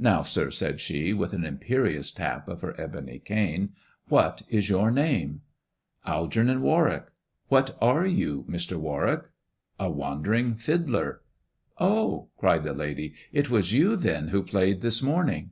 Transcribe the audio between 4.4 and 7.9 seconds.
is your name 1" "Algernon Warwick." "What